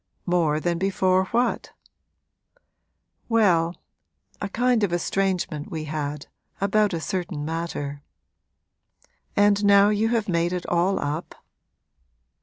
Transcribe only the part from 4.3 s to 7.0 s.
a kind of estrangement we had, about a